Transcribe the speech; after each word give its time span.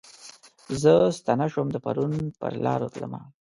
زه 0.81 0.93
ستنه 1.19 1.45
شوم 1.53 1.67
د 1.71 1.77
پرون 1.85 2.13
پرلارو 2.39 2.91
تلمه 2.93 3.21